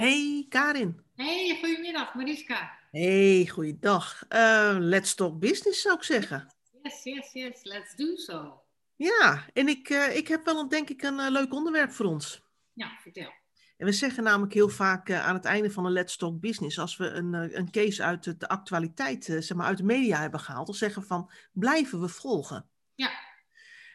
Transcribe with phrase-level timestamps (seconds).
[0.00, 1.04] Hey Karin.
[1.14, 2.78] Hey, goedemiddag Mariska.
[2.90, 4.22] Hey, goeiedag.
[4.28, 6.54] Uh, let's talk business zou ik zeggen.
[6.82, 7.60] Yes, yes, yes.
[7.62, 8.62] Let's do so.
[8.96, 12.06] Ja, en ik, uh, ik heb wel een, denk ik een uh, leuk onderwerp voor
[12.06, 12.42] ons.
[12.72, 13.32] Ja, vertel.
[13.76, 16.96] En we zeggen namelijk heel vaak aan het einde van een Let's Talk Business, als
[16.96, 20.74] we een, een case uit de actualiteit, zeg maar uit de media hebben gehaald, dan
[20.74, 22.68] zeggen van blijven we volgen.
[22.94, 23.10] Ja.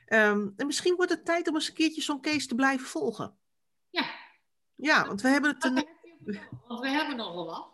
[0.08, 3.36] Um, en misschien wordt het tijd om eens een keertje zo'n case te blijven volgen.
[3.90, 4.24] Ja.
[4.78, 5.64] Ja, want we hebben het...
[5.64, 5.94] Een...
[6.68, 7.68] Want we hebben nogal wat.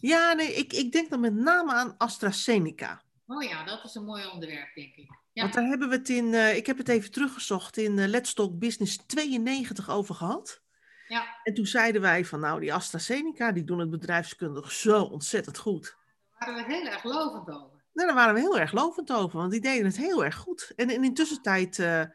[0.00, 3.02] Ja, nee, ik, ik denk dan met name aan AstraZeneca.
[3.26, 5.10] Oh ja, dat is een mooi onderwerp, denk ik.
[5.32, 5.42] Ja.
[5.42, 8.34] Want daar hebben we het in, uh, ik heb het even teruggezocht, in uh, Let's
[8.34, 10.62] Talk Business 92 over gehad.
[11.08, 11.40] Ja.
[11.42, 15.96] En toen zeiden wij van, nou, die AstraZeneca, die doen het bedrijfskundig zo ontzettend goed.
[16.38, 17.78] Daar waren we heel erg lovend over.
[17.92, 20.72] Nou, daar waren we heel erg lovend over, want die deden het heel erg goed.
[20.76, 22.06] En, en in tussentijd uh, uh,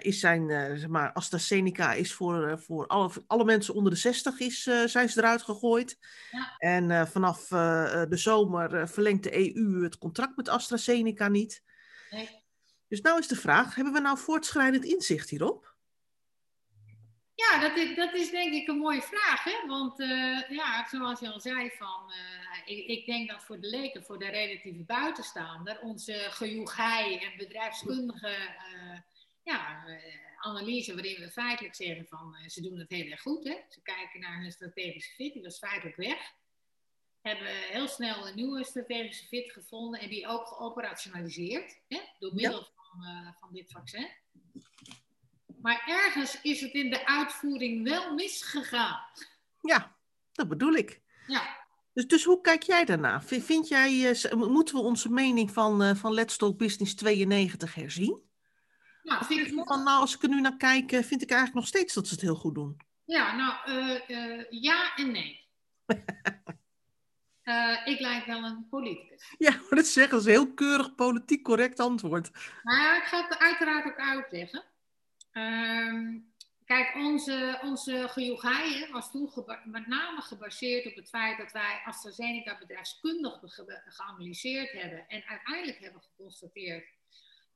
[0.00, 4.38] is zijn, uh, zeg maar, AstraZeneca is voor, voor alle, alle mensen onder de 60
[4.40, 5.98] is, zijn ze eruit gegooid.
[6.30, 6.54] Ja.
[6.58, 11.62] En vanaf de zomer verlengt de EU het contract met AstraZeneca niet.
[12.10, 12.28] Nee.
[12.88, 15.74] Dus nou is de vraag, hebben we nou voortschrijdend inzicht hierop?
[17.34, 19.44] Ja, dat is, dat is denk ik een mooie vraag.
[19.44, 19.66] Hè?
[19.66, 23.68] Want uh, ja, zoals je al zei, van, uh, ik, ik, denk dat voor de
[23.68, 28.98] leken, voor de relatieve buitenstaander, onze gejoegij en bedrijfskundige uh,
[29.50, 29.84] ja,
[30.38, 33.44] analyse, waarin we feitelijk zeggen van ze doen het heel erg goed.
[33.44, 33.56] Hè?
[33.68, 36.18] Ze kijken naar hun strategische fit, die was feitelijk weg.
[37.20, 42.00] Hebben heel snel een nieuwe strategische fit gevonden en die ook geoperationaliseerd hè?
[42.18, 42.66] door middel ja.
[42.74, 44.08] van, van dit vaccin.
[45.62, 49.00] Maar ergens is het in de uitvoering wel misgegaan.
[49.60, 49.96] Ja,
[50.32, 51.00] dat bedoel ik.
[51.26, 51.58] Ja.
[51.92, 53.22] Dus, dus hoe kijk jij daarna?
[53.22, 58.29] Vind jij, moeten we onze mening van, uh, van Let's Talk Business 92 herzien?
[59.02, 61.60] Nou, vind ik van, nou, als ik er nu naar kijk, uh, vind ik eigenlijk
[61.60, 62.76] nog steeds dat ze het heel goed doen.
[63.04, 63.54] Ja, nou,
[64.50, 65.48] ja en nee.
[67.84, 69.34] ik lijk wel een politicus.
[69.38, 72.30] Ja, maar dat zeggen is een heel keurig politiek correct antwoord.
[72.62, 74.64] Maar ja, ik ga het uiteraard ook uitleggen.
[75.32, 76.32] Um,
[76.64, 79.32] kijk, onze, onze was toen
[79.64, 85.78] met name gebaseerd op het feit dat wij AstraZeneca bedrijfskundig ge geanalyseerd hebben en uiteindelijk
[85.78, 86.88] hebben geconstateerd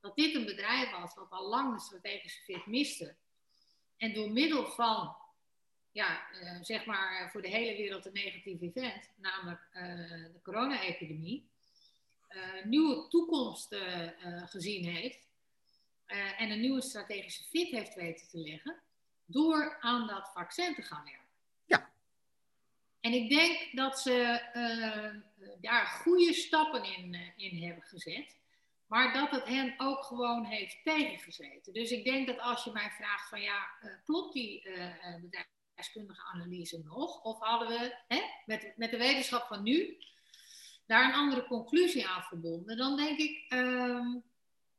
[0.05, 3.15] dat dit een bedrijf was wat al lang de strategische fit miste.
[3.97, 5.15] En door middel van,
[5.91, 9.83] ja, uh, zeg maar voor de hele wereld een negatief event, namelijk uh,
[10.33, 11.49] de corona-epidemie,
[12.29, 13.75] uh, nieuwe toekomst
[14.45, 15.29] gezien heeft
[16.37, 18.79] en een nieuwe strategische fit heeft weten te leggen
[19.25, 21.27] door aan dat vaccin te gaan werken.
[21.65, 21.89] Ja.
[22.99, 24.41] En ik denk dat ze
[25.61, 28.37] daar goede stappen in, in hebben gezet,
[28.87, 31.73] maar dat het hen ook gewoon heeft tegengezeten.
[31.73, 33.67] Dus ik denk dat als je mij vraagt van ja,
[34.03, 34.67] klopt die
[35.21, 37.23] bedrijfskundige analyse nog?
[37.23, 39.97] Of hadden we hè, met, met de wetenschap van nu
[40.85, 42.77] daar een andere conclusie aan verbonden?
[42.77, 44.19] Dan denk ik ehm,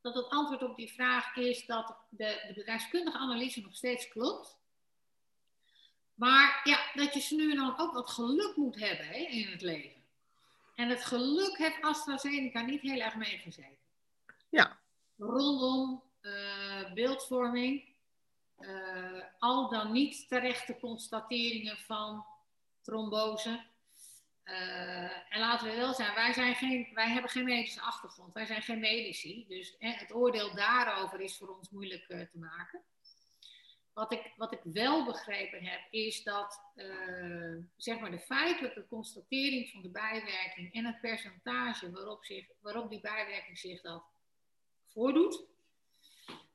[0.01, 4.57] dat het antwoord op die vraag is dat de, de bedrijfskundige analyse nog steeds klopt.
[6.13, 10.03] Maar ja, dat je ze nu dan ook wat geluk moet hebben in het leven.
[10.75, 13.76] En het geluk heeft AstraZeneca niet heel erg meegezeten.
[14.49, 14.79] Ja.
[15.17, 17.83] Rondom uh, beeldvorming,
[18.59, 22.25] uh, al dan niet terechte constateringen van
[22.81, 23.65] trombose.
[24.43, 28.45] Uh, en laten we wel zijn, wij, zijn geen, wij hebben geen medische achtergrond, wij
[28.45, 29.45] zijn geen medici.
[29.47, 32.81] Dus het oordeel daarover is voor ons moeilijk te maken.
[33.93, 36.61] Wat ik, wat ik wel begrepen heb, is dat
[37.77, 43.01] zeg maar de feitelijke constatering van de bijwerking en het percentage waarop, zich, waarop die
[43.01, 44.03] bijwerking zich dat
[44.97, 45.45] voordoet,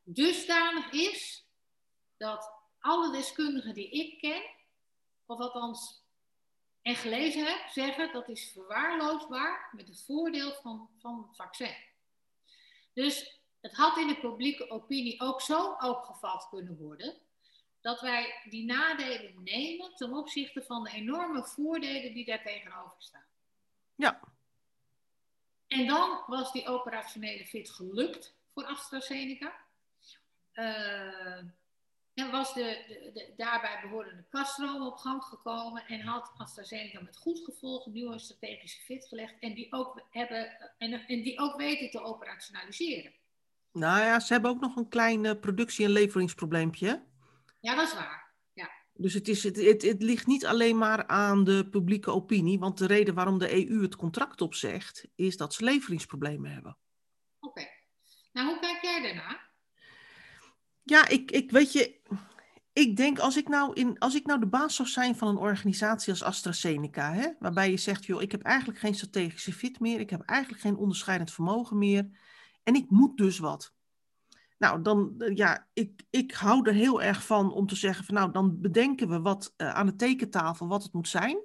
[0.03, 1.47] dusdanig is
[2.17, 4.43] dat alle deskundigen die ik ken,
[5.27, 6.03] of althans
[6.83, 11.75] en gelezen heb, zeggen dat is verwaarloosbaar met het voordeel van, van het vaccin.
[12.93, 17.21] Dus het had in de publieke opinie ook zo opgevat kunnen worden
[17.81, 23.27] dat wij die nadelen nemen ten opzichte van de enorme voordelen die daar tegenover staan.
[23.95, 24.21] Ja.
[25.73, 29.53] En dan was die operationele fit gelukt voor AstraZeneca.
[30.55, 31.37] Uh,
[32.15, 37.17] en was de, de, de, daarbij behorende kaststroom op gang gekomen en had AstraZeneca met
[37.17, 41.57] goed gevolg een nieuwe strategische fit gelegd en die ook, hebben, en, en die ook
[41.57, 43.13] weten te operationaliseren.
[43.73, 47.05] Nou ja, ze hebben ook nog een klein uh, productie- en leveringsprobleempje.
[47.61, 48.22] Ja, dat is waar.
[49.03, 52.79] Dus het, is, het, het, het ligt niet alleen maar aan de publieke opinie, want
[52.79, 56.79] de reden waarom de EU het contract opzegt, is dat ze leveringsproblemen hebben.
[57.41, 57.61] Oké.
[57.61, 57.71] Okay.
[58.33, 59.41] Nou, hoe kijk jij daarna?
[60.83, 62.01] Ja, ik, ik weet je,
[62.73, 65.37] Ik denk, als ik, nou in, als ik nou de baas zou zijn van een
[65.37, 70.01] organisatie als AstraZeneca, hè, waarbij je zegt, joh, ik heb eigenlijk geen strategische fit meer,
[70.01, 72.11] ik heb eigenlijk geen onderscheidend vermogen meer
[72.63, 73.75] en ik moet dus wat.
[74.63, 78.15] Nou, dan, eh, ja, ik, ik hou er heel erg van om te zeggen van,
[78.15, 81.39] nou, dan bedenken we wat uh, aan de tekentafel wat het moet zijn.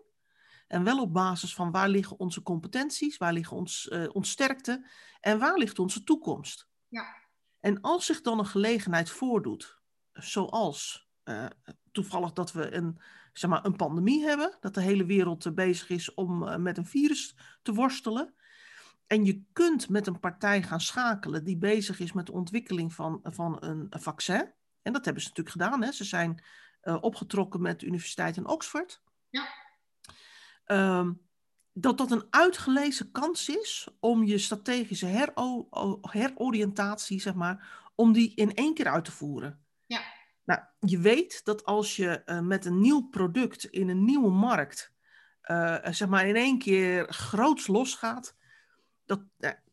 [0.68, 4.90] En wel op basis van waar liggen onze competenties, waar liggen ons, uh, ons sterkte
[5.20, 6.68] en waar ligt onze toekomst.
[6.88, 7.16] Ja.
[7.60, 9.80] En als zich dan een gelegenheid voordoet,
[10.14, 11.46] zoals uh,
[11.92, 13.02] toevallig dat we een,
[13.34, 17.36] zeg maar, een pandemie hebben, dat de hele wereld bezig is om met een virus
[17.62, 18.34] te worstelen.
[19.08, 23.20] En je kunt met een partij gaan schakelen die bezig is met de ontwikkeling van,
[23.24, 24.54] van een, een vaccin.
[24.82, 25.84] En dat hebben ze natuurlijk gedaan.
[25.84, 25.92] Hè.
[25.92, 26.44] Ze zijn
[26.84, 29.02] uh, opgetrokken met de Universiteit in Oxford.
[29.30, 29.48] Ja.
[30.66, 31.28] Um,
[31.74, 35.68] dat dat een uitgelezen kans is om je strategische hero
[36.02, 39.66] heroriëntatie, zeg maar, om die in één keer uit te voeren.
[39.86, 40.02] Ja.
[40.44, 44.94] Nou, je weet dat als je uh, met een nieuw product in een nieuwe markt,
[45.44, 48.36] uh, zeg maar, in één keer groots losgaat,
[49.08, 49.22] dat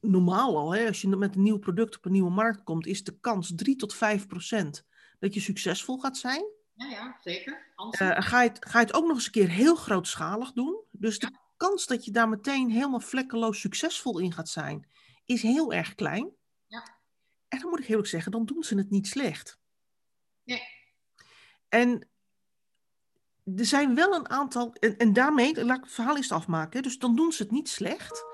[0.01, 3.05] normaal al, hè, als je met een nieuw product op een nieuwe markt komt, is
[3.05, 4.87] de kans 3 tot 5 procent
[5.19, 6.45] dat je succesvol gaat zijn.
[6.75, 7.73] Ja, ja, zeker.
[7.99, 10.83] ga, je het, ga je het ook nog eens een keer heel grootschalig doen.
[10.91, 14.89] Dus de ja kans dat je daar meteen helemaal vlekkeloos succesvol in gaat zijn,
[15.25, 16.31] is heel erg klein.
[16.67, 16.97] Ja.
[17.49, 19.59] En dan moet ik eerlijk zeggen, dan doen ze het niet slecht.
[20.45, 20.63] Nee.
[21.69, 22.09] En
[23.45, 26.99] er zijn wel een aantal, en, en daarmee, laat ik het verhaal eens afmaken, dus
[26.99, 28.25] dan doen ze het niet slecht.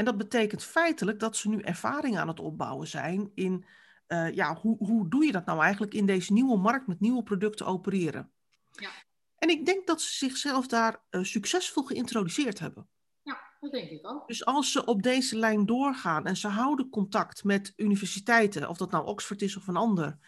[0.00, 3.64] En dat betekent feitelijk dat ze nu ervaring aan het opbouwen zijn in,
[4.08, 7.22] uh, ja, hoe, hoe doe je dat nou eigenlijk in deze nieuwe markt met nieuwe
[7.22, 8.30] producten opereren?
[8.70, 8.90] Ja.
[9.38, 12.88] En ik denk dat ze zichzelf daar uh, succesvol geïntroduceerd hebben.
[13.22, 14.28] Ja, dat denk ik ook.
[14.28, 18.90] Dus als ze op deze lijn doorgaan en ze houden contact met universiteiten, of dat
[18.90, 20.18] nou Oxford is of een ander,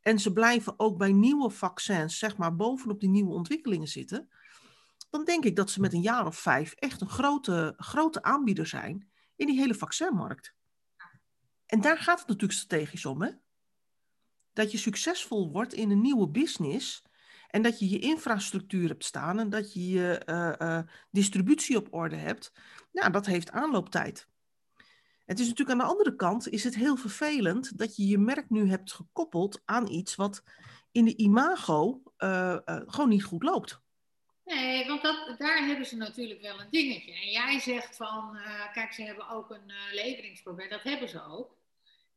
[0.00, 4.28] en ze blijven ook bij nieuwe vaccins, zeg maar, bovenop die nieuwe ontwikkelingen zitten,
[5.10, 8.66] dan denk ik dat ze met een jaar of vijf echt een grote, grote aanbieder
[8.66, 9.07] zijn
[9.38, 10.54] in die hele vaccinmarkt.
[11.66, 13.30] En daar gaat het natuurlijk strategisch om, hè?
[14.52, 17.02] Dat je succesvol wordt in een nieuwe business
[17.48, 20.80] en dat je je infrastructuur hebt staan en dat je je uh, uh,
[21.10, 22.52] distributie op orde hebt,
[22.92, 24.28] nou, dat heeft aanlooptijd.
[25.24, 28.50] Het is natuurlijk aan de andere kant is het heel vervelend dat je je merk
[28.50, 30.42] nu hebt gekoppeld aan iets wat
[30.90, 33.82] in de imago uh, gewoon niet goed loopt.
[34.48, 37.12] Nee, want dat, daar hebben ze natuurlijk wel een dingetje.
[37.12, 38.38] En jij zegt van,
[38.72, 40.68] kijk, ze hebben ook een leveringsprobleem.
[40.68, 41.56] Dat hebben ze ook.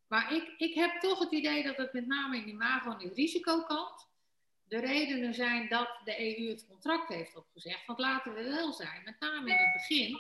[0.07, 2.98] Maar ik, ik heb toch het idee dat het met name in de imago en
[2.98, 4.10] de risicokant
[4.63, 7.86] de redenen zijn dat de EU het contract heeft opgezegd.
[7.86, 10.19] Want laten we wel zijn, met name in het begin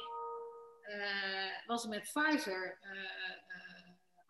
[0.89, 2.79] uh, was er met Pfizer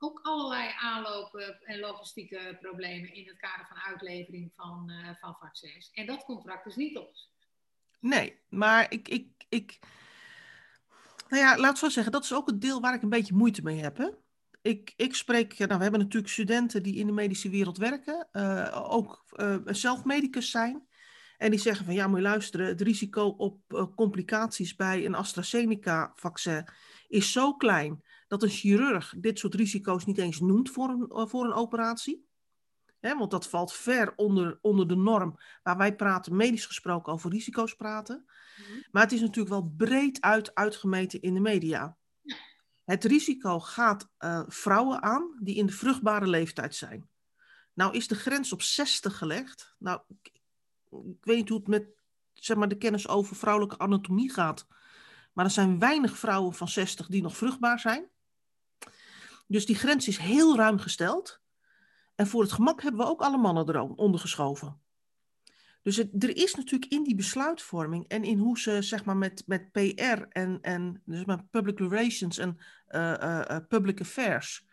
[0.03, 5.91] ook allerlei aanlopen en logistieke problemen in het kader van uitlevering van, van vaccins.
[5.93, 7.29] En dat contract is niet opgezegd.
[8.01, 9.79] Nee, maar ik, ik, ik.
[11.29, 13.61] Nou ja, laat zo zeggen, dat is ook het deel waar ik een beetje moeite
[13.63, 13.97] mee heb.
[13.97, 14.09] Hè?
[14.61, 18.85] ik, ik spreek, nou, we hebben natuurlijk studenten die in de medische wereld werken, uh,
[18.89, 20.87] ook uh, zelf medicus zijn.
[21.37, 25.15] En die zeggen van ja, moet je luisteren, het risico op uh, complicaties bij een
[25.15, 26.67] AstraZeneca-vaccin
[27.07, 31.45] is zo klein dat een chirurg dit soort risico's niet eens noemt voor een, voor
[31.45, 32.29] een operatie.
[33.01, 37.31] Hè, want dat valt ver onder, onder de norm waar wij praten, medisch gesproken, over
[37.31, 38.25] risico's praten.
[38.57, 38.83] Mm-hmm.
[38.91, 41.97] Maar het is natuurlijk wel breed uit uitgemeten in de media.
[42.83, 47.09] Het risico gaat uh, vrouwen aan die in de vruchtbare leeftijd zijn.
[47.73, 49.75] Nou is de grens op 60 gelegd.
[49.77, 50.31] Nou, ik,
[50.89, 51.87] ik weet niet hoe het met
[52.33, 54.67] zeg maar, de kennis over vrouwelijke anatomie gaat.
[55.33, 58.09] Maar er zijn weinig vrouwen van 60 die nog vruchtbaar zijn.
[59.47, 61.40] Dus die grens is heel ruim gesteld.
[62.21, 64.81] En voor het gemak hebben we ook alle mannen eronder geschoven.
[65.81, 69.71] Dus er is natuurlijk in die besluitvorming en in hoe ze zeg maar met, met
[69.71, 72.57] PR en, en dus met public relations en
[72.89, 74.65] uh, uh, public affairs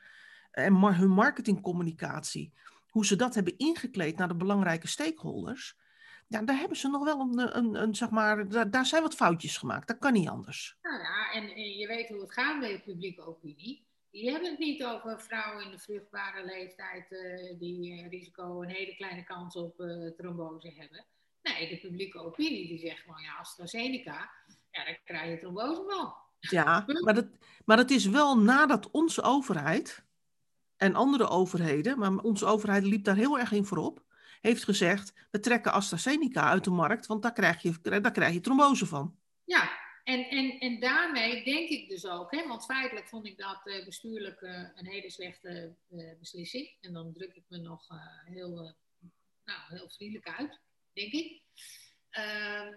[0.50, 2.52] en hun marketingcommunicatie,
[2.88, 5.78] hoe ze dat hebben ingekleed naar de belangrijke stakeholders,
[6.26, 9.14] ja, daar hebben ze nog wel een, een, een zeg maar, daar, daar, zijn wat
[9.14, 9.88] foutjes gemaakt.
[9.88, 10.78] Dat kan niet anders.
[10.82, 13.87] Nou ja, en, en je weet hoe het gaat bij de publieke opinie.
[14.10, 18.68] Die hebben het niet over vrouwen in de vruchtbare leeftijd uh, die uh, risico een
[18.68, 21.04] hele kleine kans op uh, trombose hebben.
[21.42, 24.30] Nee, de publieke opinie die zegt van ja, AstraZeneca,
[24.70, 26.14] ja, daar krijg je trombose van.
[26.40, 27.26] Ja, maar dat,
[27.64, 30.04] maar dat is wel nadat onze overheid
[30.76, 34.04] en andere overheden, maar onze overheid liep daar heel erg in voorop,
[34.40, 38.40] heeft gezegd, we trekken AstraZeneca uit de markt, want daar krijg je, daar krijg je
[38.40, 39.16] trombose van.
[39.44, 39.70] Ja,
[40.08, 43.84] en, en, en daarmee denk ik dus ook, hè, want feitelijk vond ik dat uh,
[43.84, 46.76] bestuurlijk uh, een hele slechte uh, beslissing.
[46.80, 47.88] En dan druk ik me nog
[48.24, 48.74] heel
[49.44, 50.60] nou, heel vriendelijk uit,
[50.92, 51.42] denk ik.
[52.10, 52.74] Ehm,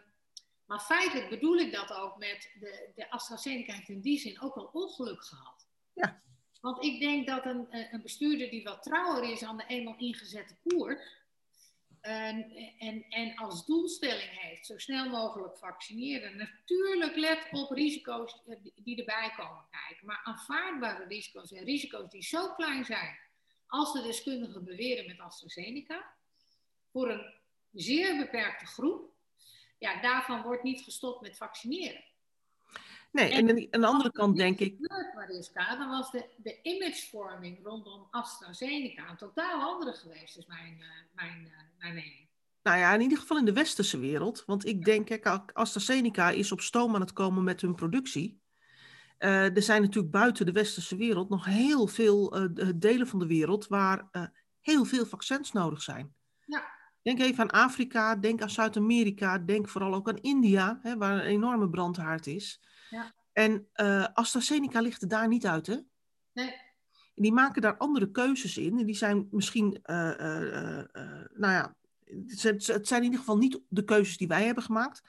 [0.66, 4.56] maar feitelijk bedoel ik dat ook met de, de AstraZeneca heeft in die zin ook
[4.56, 5.68] wel ongeluk gehad.
[5.94, 6.22] Ja.
[6.62, 10.56] Want ik denk dat een, een bestuurder die wat trouwer is aan de eenmaal ingezette
[10.64, 11.21] koers,
[12.02, 16.38] en, en, en als doelstelling heeft zo snel mogelijk vaccineren.
[16.38, 18.42] Natuurlijk let op risico's
[18.76, 23.20] die erbij komen kijken, maar aanvaardbare risico's en risico's die zo klein zijn
[23.68, 26.14] als de deskundigen beweren met AstraZeneca,
[26.92, 27.34] voor een
[27.72, 29.14] zeer beperkte groep,
[29.78, 32.04] ja, daarvan wordt niet gestopt met vaccineren.
[33.12, 34.76] Nee, en, aan de andere kant denk ik.
[35.16, 40.86] Mariska, dan was de, de imagevorming rondom AstraZeneca een totaal andere geweest, is mijn, uh,
[41.16, 42.30] mijn, uh, mijn mening.
[42.64, 44.44] Nou ja, in ieder geval in de westerse wereld.
[44.46, 48.42] Want ik denk, kijk, AstraZeneca is op stoom aan het komen met hun productie.
[49.20, 53.68] Uh, er zijn natuurlijk buiten de westerse wereld nog heel veel delen van de wereld
[53.68, 54.10] waar
[54.60, 56.16] heel veel vaccins nodig zijn.
[56.46, 56.64] Ja.
[57.02, 61.26] Denk even aan Afrika, denk aan Zuid-Amerika, denk vooral ook aan India, hè, waar een
[61.26, 62.62] enorme brandhaard is.
[62.92, 63.14] Ja.
[63.34, 65.78] En uh, AstraZeneca ligt er daar niet uit, hè?
[66.34, 66.54] Nee.
[67.16, 68.80] En die maken daar andere keuzes in.
[68.80, 70.84] En die zijn misschien, uh, uh,
[71.34, 71.76] nou ja,
[72.28, 75.02] het, het, zijn in ieder geval niet de keuzes die wij hebben gemaakt.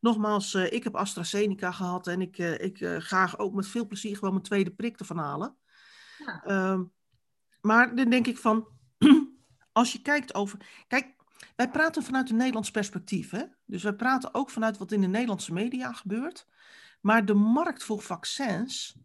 [0.00, 4.44] Nogmaals, ik heb AstraZeneca gehad en ik, ik ga ook met veel plezier gewoon mijn
[4.44, 5.56] tweede prik ervan halen.
[6.18, 6.42] Ja.
[6.44, 6.82] Ehm,
[7.60, 8.66] maar dan denk ik van,
[9.72, 10.84] als je kijkt over.
[10.88, 11.14] Kijk,
[11.56, 13.30] wij praten vanuit een Nederlands perspectief.
[13.30, 13.42] Hè?
[13.66, 16.46] Dus wij praten ook vanuit wat in de Nederlandse media gebeurt.
[17.00, 18.96] Maar de markt voor vaccins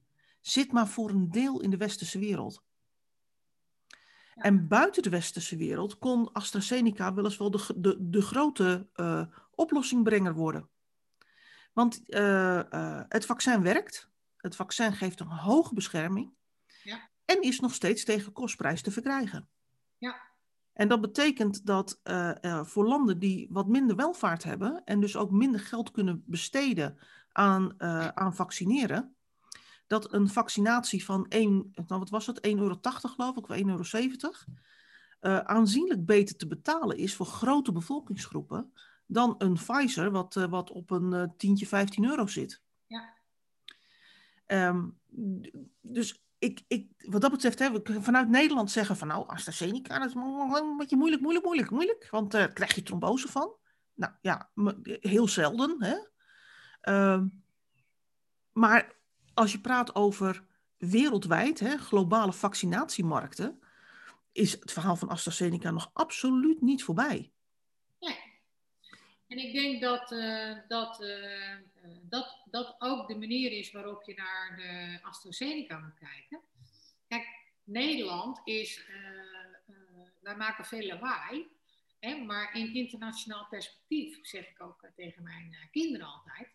[0.42, 2.64] zit maar voor een deel in de westerse wereld.
[4.36, 4.42] Ja.
[4.42, 9.26] En buiten de westerse wereld kon AstraZeneca wel eens wel de, de, de grote uh,
[9.52, 10.70] oplossing worden.
[11.74, 16.34] Want uh, uh, het vaccin werkt, het vaccin geeft een hoge bescherming
[16.84, 17.10] ja.
[17.26, 19.48] en is nog steeds tegen kostprijs te verkrijgen.
[19.98, 20.22] Ja.
[20.74, 22.00] En dat betekent dat
[22.64, 27.00] voor landen die wat minder welvaart hebben en dus ook minder geld kunnen besteden
[27.36, 29.16] aan, uh, aan vaccineren,
[29.88, 33.62] dat een vaccinatie van 1, nou wat was het, 1,80 euro geloof ik, of 1,70
[33.66, 33.84] euro,
[35.22, 38.74] uh, aanzienlijk beter te betalen is voor grote bevolkingsgroepen
[39.06, 42.62] dan een Pfizer wat, uh, wat op een tientje, 15 euro zit.
[42.88, 43.14] Ja.
[44.48, 44.98] Um,
[45.82, 50.08] dus ik, ik, wat dat betreft, hè, we vanuit Nederland zeggen van nou, AstraZeneca, dat
[50.08, 53.56] is een beetje moeilijk, moeilijk, moeilijk, moeilijk, want daar krijg je trombose van.
[53.94, 54.50] Nou ja,
[55.00, 55.96] heel zelden, hè.
[56.88, 57.22] Uh,
[58.52, 58.96] maar
[59.34, 60.44] als je praat over
[60.78, 63.60] wereldwijd, hè, globale vaccinatiemarkten,
[64.32, 67.32] is het verhaal van AstraZeneca nog absoluut niet voorbij.
[68.00, 68.18] Nee.
[69.28, 71.56] En ik denk dat, uh, dat, uh,
[72.02, 76.42] dat dat ook de manier is waarop je naar de AstraZeneca moet kijken.
[77.08, 77.28] Kijk,
[77.64, 79.76] Nederland is, uh,
[80.22, 81.48] wij maken veel lawaai,
[82.00, 86.50] hè, maar in internationaal perspectief, zeg ik ook tegen mijn kinderen altijd,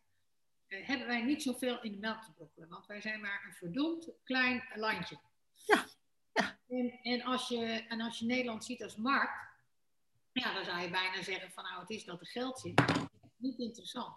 [0.71, 2.69] hebben wij niet zoveel in de melk te brokkelen.
[2.69, 5.19] Want wij zijn maar een verdomd klein landje.
[5.67, 5.87] Ja.
[6.33, 6.59] ja.
[6.69, 9.49] En, en, als je, en als je Nederland ziet als markt,
[10.33, 12.83] ja, dan zou je bijna zeggen van nou, het is dat er geld zit.
[13.37, 14.17] Niet interessant.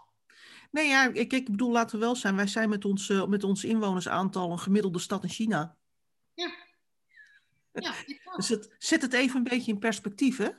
[0.72, 2.36] Nee, ja, ik, ik bedoel, laten we wel zijn.
[2.36, 5.78] Wij zijn met ons, uh, met ons inwonersaantal een gemiddelde stad in China.
[6.34, 6.54] Ja.
[7.72, 7.94] ja
[8.36, 10.50] dus het, zet het even een beetje in perspectief, hè?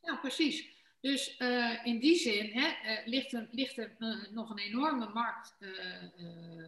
[0.00, 0.73] Ja, precies.
[1.04, 5.08] Dus uh, in die zin hè, uh, ligt er, ligt er uh, nog een enorme
[5.08, 5.54] markt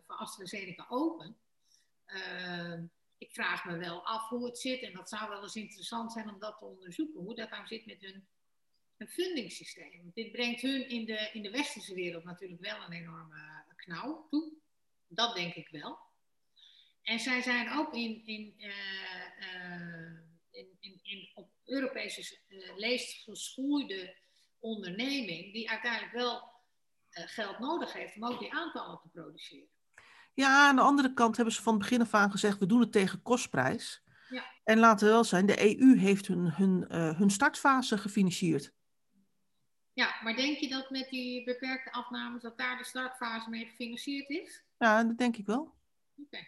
[0.06, 1.36] voor AstraZeneca open.
[3.18, 6.28] ik vraag me wel af hoe het zit en dat zou wel eens interessant zijn
[6.28, 8.26] om dat te onderzoeken, hoe dat nou zit met hun,
[8.96, 10.10] hun fundingssysteem.
[10.14, 14.52] Dit brengt hun in de, in de westerse wereld natuurlijk wel een enorme knauw toe.
[15.08, 15.98] Dat denk ik wel.
[17.02, 18.54] En zij zijn ook in, in,
[20.50, 22.38] in, in, in op Europese
[22.76, 24.24] leest geschoeide
[24.66, 29.68] onderneming die uiteindelijk wel uh, geld nodig heeft om ook die aantallen te produceren.
[30.34, 32.80] Ja, aan de andere kant hebben ze van het begin af aan gezegd, we doen
[32.80, 34.02] het tegen kostprijs.
[34.28, 34.44] Ja.
[34.64, 38.72] En laten we wel zijn, de EU heeft hun, hun, uh, hun startfase gefinancierd.
[39.92, 44.28] Ja, maar denk je dat met die beperkte afnames, dat daar de startfase mee gefinancierd
[44.28, 44.64] is?
[44.78, 45.60] Ja, dat denk ik wel.
[45.60, 45.74] Oké.
[46.16, 46.46] Okay.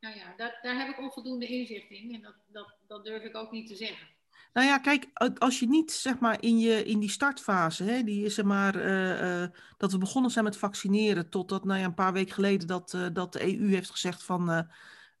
[0.00, 3.36] Nou ja, dat, daar heb ik onvoldoende inzicht in en dat, dat, dat durf ik
[3.36, 4.08] ook niet te zeggen.
[4.52, 8.24] Nou ja, kijk, als je niet zeg maar in, je, in die startfase, hè, die
[8.24, 11.94] is zeg maar, uh, uh, dat we begonnen zijn met vaccineren, totdat nou ja, een
[11.94, 14.68] paar weken geleden dat, uh, dat de EU heeft gezegd van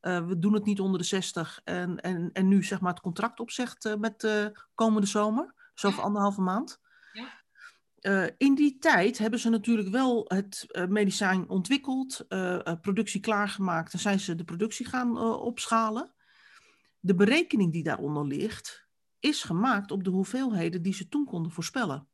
[0.00, 3.40] we doen het niet onder de 60 en, en, en nu zeg maar het contract
[3.40, 6.80] opzegt met de komende zomer, dus over anderhalve maand.
[7.12, 8.30] Ja.
[8.38, 12.26] in die tijd hebben ze natuurlijk wel het medicijn ontwikkeld,
[12.80, 16.14] productie klaargemaakt en zijn ze de productie gaan opschalen.
[17.00, 18.88] De berekening die daaronder ligt,
[19.20, 22.08] is gemaakt op de hoeveelheden die ze toen konden voorspellen.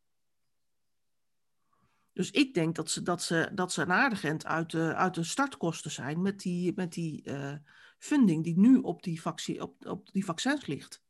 [2.12, 5.24] Dus ik denk dat ze, dat ze, dat ze een aardig uit de, uit de
[5.24, 7.54] startkosten zijn met die, met die uh,
[7.98, 11.02] funding die nu op die, vaccin, op, op die vaccins ligt.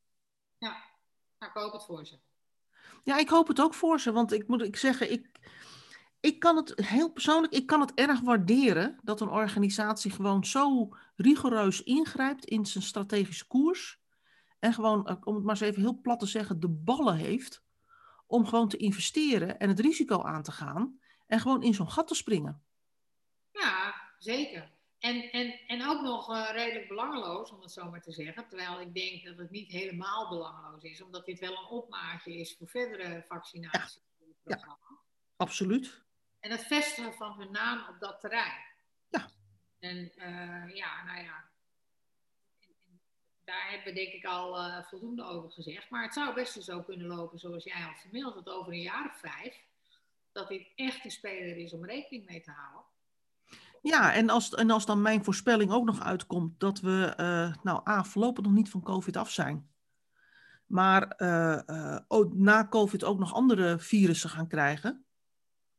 [0.59, 0.77] Ja,
[1.39, 2.19] nou, ik hoop het voor ze.
[3.05, 5.29] Ja, ik hoop het ook voor ze, want ik moet ik zeggen, ik,
[6.21, 10.89] ik kan het heel persoonlijk, ik kan het erg waarderen dat een organisatie gewoon zo
[11.17, 14.01] rigoureus ingrijpt in zijn strategische koers.
[14.67, 17.65] En gewoon, eh, om het maar eens even heel plat te zeggen, de ballen heeft
[18.27, 22.09] om gewoon te investeren en het risico aan te gaan en gewoon in zo'n gat
[22.09, 22.63] te springen.
[23.53, 24.71] Ja, zeker.
[24.99, 28.49] En, en, en ook nog uh, redelijk belangeloos, om het zo maar te zeggen.
[28.49, 32.57] Terwijl ik denk dat het niet helemaal belangeloos is, omdat dit wel een opmaatje is
[32.57, 34.03] voor verdere vaccinatie.
[34.45, 34.79] Ja, ja
[35.37, 36.03] absoluut.
[36.41, 38.65] En het vestigen van hun naam op dat terrein.
[39.09, 39.29] Ja.
[39.79, 41.45] En uh, ja, nou ja,
[43.47, 45.91] daar hebben we denk ik al uh, voldoende over gezegd.
[45.91, 49.07] Maar het zou best zo kunnen lopen zoals jij al vermeld, dat over een jaar
[49.07, 49.57] of vijf,
[50.33, 52.85] dat dit echt een speler is om rekening mee te houden.
[53.83, 57.89] Ja, en als, en als dan mijn voorspelling ook nog uitkomt dat we, uh, nou
[57.89, 59.71] A, voorlopig nog niet van COVID af zijn.
[60.67, 61.03] Maar
[62.09, 65.05] ook, na COVID ook nog andere virussen gaan krijgen.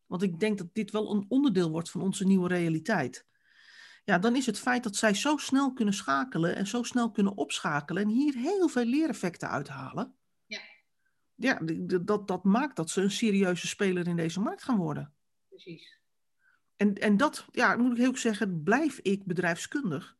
[0.05, 3.25] Want ik denk dat dit wel een onderdeel wordt van onze nieuwe realiteit
[4.07, 7.37] ja, dan is het feit dat zij zo snel kunnen schakelen en zo snel kunnen
[7.37, 10.15] opschakelen en hier heel veel leereffecten uithalen.
[10.45, 10.59] Ja.
[11.35, 11.59] Ja,
[12.01, 15.13] dat, dat maakt dat ze een serieuze speler in deze markt gaan worden.
[15.47, 15.99] Precies.
[16.75, 20.15] En, en dat, ja, moet ik heel zeggen, blijf ik bedrijfskundig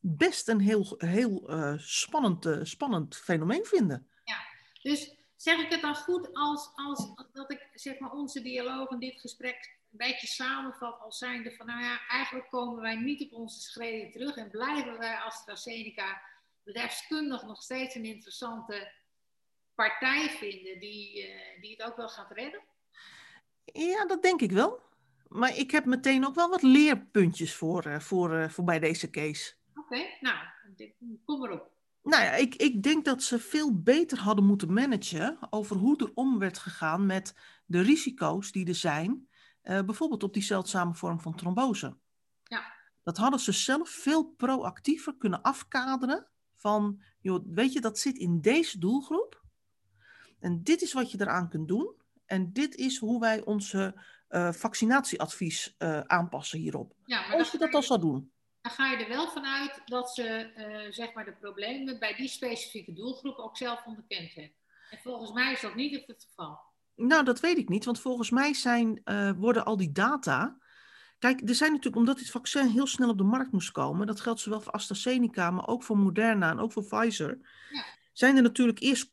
[0.00, 4.08] best een heel, heel uh, spannend, uh, spannend fenomeen vinden.
[4.24, 4.38] Ja,
[4.82, 8.98] dus zeg ik het dan goed als, als dat ik zeg maar onze dialoog en
[8.98, 13.32] dit gesprek een beetje samenvat als zijnde van, nou ja, eigenlijk komen wij niet op
[13.32, 16.22] onze schreden terug en blijven wij AstraZeneca
[16.62, 18.92] bedrijfskundig nog steeds een interessante
[19.74, 22.60] partij vinden die, uh, die het ook wel gaat redden?
[23.64, 24.80] Ja, dat denk ik wel.
[25.28, 29.10] Maar ik heb meteen ook wel wat leerpuntjes voor, uh, voor, uh, voor bij deze
[29.10, 29.54] case.
[29.74, 30.36] Oké, okay, nou,
[31.24, 31.70] kom erop.
[32.02, 36.10] Nou ja, ik, ik denk dat ze veel beter hadden moeten managen over hoe er
[36.14, 37.34] om werd gegaan met
[37.66, 39.28] de risico's die er zijn
[39.62, 41.96] uh, bijvoorbeeld op die zeldzame vorm van trombose.
[42.44, 42.72] Ja.
[43.02, 48.40] Dat hadden ze zelf veel proactiever kunnen afkaderen van, joh, weet je, dat zit in
[48.40, 49.42] deze doelgroep.
[50.40, 51.94] En dit is wat je eraan kunt doen.
[52.26, 56.94] En dit is hoe wij onze uh, vaccinatieadvies uh, aanpassen hierop.
[57.04, 58.32] Ja, Als je dat al zou doen.
[58.60, 62.28] Dan ga je er wel vanuit dat ze uh, zeg maar de problemen bij die
[62.28, 64.58] specifieke doelgroep ook zelf onderkend hebben.
[64.90, 66.60] En volgens mij is dat niet het geval.
[67.00, 70.58] Nou, dat weet ik niet, want volgens mij zijn, uh, worden al die data.
[71.18, 74.20] Kijk, er zijn natuurlijk, omdat dit vaccin heel snel op de markt moest komen, dat
[74.20, 77.38] geldt zowel voor AstraZeneca, maar ook voor Moderna en ook voor Pfizer,
[77.70, 77.84] ja.
[78.12, 79.12] zijn er natuurlijk eerst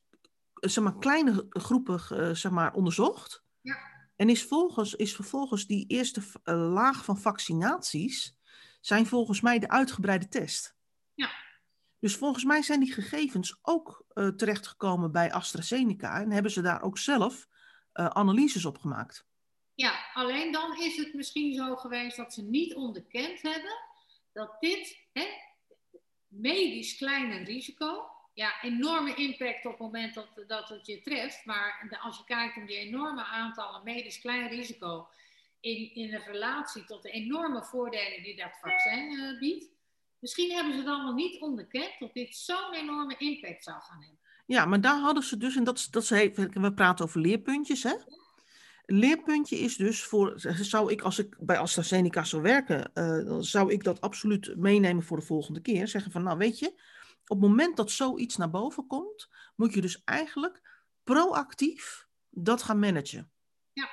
[0.53, 3.43] eh, zeg maar, kleine groepen uh, zeg maar, onderzocht.
[3.61, 3.77] Ja.
[4.15, 8.37] En is, volgens, is vervolgens die eerste uh, laag van vaccinaties,
[8.81, 10.75] zijn volgens mij de uitgebreide test.
[11.13, 11.29] Ja.
[11.99, 16.81] Dus volgens mij zijn die gegevens ook uh, terechtgekomen bij AstraZeneca en hebben ze daar
[16.81, 17.47] ook zelf
[17.99, 19.25] uh, analyses op gemaakt.
[19.73, 23.85] Ja, alleen dan is het misschien zo geweest dat ze niet onderkend hebben
[24.33, 25.27] dat dit hè,
[26.27, 31.97] medisch kleine risico, ja, enorme impact op het moment dat, dat het je treft, maar
[32.01, 35.07] als je kijkt om die enorme aantallen medisch klein risico
[35.59, 39.69] in, in relatie tot de enorme voordelen die dat vaccin uh, biedt,
[40.19, 44.19] misschien hebben ze dan wel niet onderkend dat dit zo'n enorme impact zou gaan hebben.
[44.47, 47.93] Ja, maar daar hadden ze dus, en dat, dat ze, we praten over leerpuntjes, hè?
[48.85, 53.71] Leerpuntje is dus voor, zou ik als ik bij AstraZeneca zou werken, uh, dan zou
[53.71, 55.87] ik dat absoluut meenemen voor de volgende keer.
[55.87, 56.67] Zeggen van, nou weet je,
[57.21, 62.79] op het moment dat zoiets naar boven komt, moet je dus eigenlijk proactief dat gaan
[62.79, 63.31] managen.
[63.73, 63.89] Ja.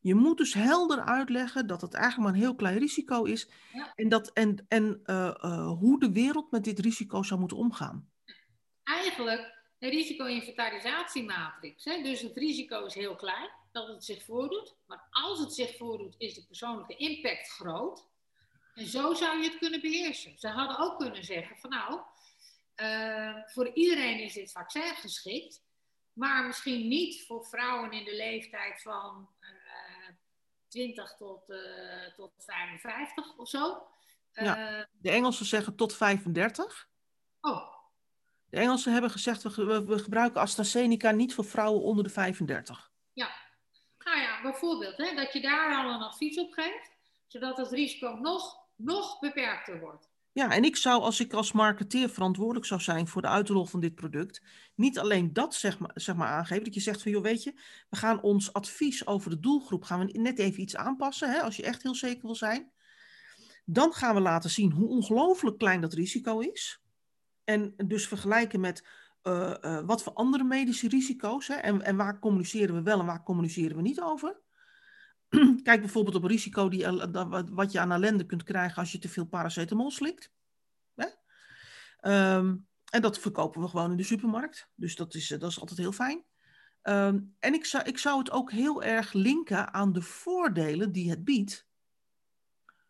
[0.00, 3.92] Je moet dus helder uitleggen dat het eigenlijk maar een heel klein risico is ja.
[3.94, 8.10] en, dat, en, en uh, uh, hoe de wereld met dit risico zou moeten omgaan.
[8.82, 9.55] Eigenlijk
[9.86, 11.84] een risico-inventarisatiematrix.
[11.84, 14.76] Dus het risico is heel klein dat het zich voordoet.
[14.86, 18.06] Maar als het zich voordoet, is de persoonlijke impact groot.
[18.74, 20.38] En zo zou je het kunnen beheersen.
[20.38, 22.00] Ze hadden ook kunnen zeggen van nou,
[22.76, 25.64] uh, voor iedereen is dit vaccin geschikt.
[26.12, 30.14] Maar misschien niet voor vrouwen in de leeftijd van uh,
[30.68, 33.86] 20 tot, uh, tot 55 of zo.
[34.32, 36.88] Ja, de Engelsen zeggen tot 35.
[37.40, 37.75] Oh,
[38.56, 42.90] de Engelsen hebben gezegd, we, we, gebruiken AstraZeneca niet voor vrouwen onder de 35.
[43.12, 43.28] Ja,
[43.98, 48.18] nou ja, bijvoorbeeld hè, dat je daar al een advies op geeft, zodat het risico
[48.20, 50.08] nog, nog beperkter wordt.
[50.32, 53.80] Ja, en ik zou, als ik als marketeer verantwoordelijk zou zijn voor de uitrol van
[53.80, 54.42] dit product,
[54.74, 57.52] niet alleen dat zeg maar, zeg maar aangeven, dat je zegt van, joh, weet je,
[57.88, 61.56] we gaan ons advies over de doelgroep, gaan we net even iets aanpassen, hè, als
[61.56, 62.72] je echt heel zeker wil zijn.
[63.64, 66.80] Dan gaan we laten zien hoe ongelooflijk klein dat risico is.
[67.46, 68.86] En dus vergelijken met
[69.22, 73.06] uh, uh, wat voor andere medische risico's, hè, en, en waar communiceren we wel en
[73.06, 74.40] waar communiceren we niet over.
[75.62, 76.86] Kijk bijvoorbeeld op risico die,
[77.50, 80.34] wat je aan ellende kunt krijgen als je te veel paracetamol slikt.
[82.06, 84.70] Um, en dat verkopen we gewoon in de supermarkt.
[84.74, 86.24] Dus dat is, dat is altijd heel fijn.
[86.82, 91.10] Um, en ik zou, ik zou het ook heel erg linken aan de voordelen die
[91.10, 91.65] het biedt.